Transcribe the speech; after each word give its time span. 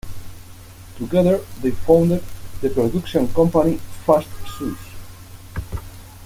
Together, 0.97 1.41
they 1.61 1.69
founded 1.69 2.23
the 2.61 2.71
production 2.71 3.31
company 3.35 3.77
Fast 4.03 4.27
Shoes. 4.57 4.79